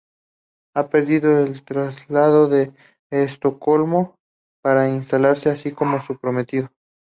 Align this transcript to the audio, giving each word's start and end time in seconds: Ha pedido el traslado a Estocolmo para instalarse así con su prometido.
Ha 0.73 0.89
pedido 0.89 1.41
el 1.45 1.63
traslado 1.63 2.49
a 2.51 2.65
Estocolmo 3.11 4.15
para 4.63 4.89
instalarse 4.89 5.51
así 5.51 5.73
con 5.73 6.01
su 6.07 6.17
prometido. 6.17 6.71